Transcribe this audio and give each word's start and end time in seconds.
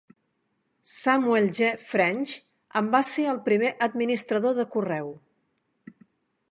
Samuel 0.91 1.49
G. 1.59 1.67
French 1.91 2.33
en 2.81 2.91
va 2.97 3.03
ser 3.11 3.27
el 3.35 3.41
primer 3.51 3.71
administrador 3.91 4.61
de 4.63 4.69
correu. 4.77 5.15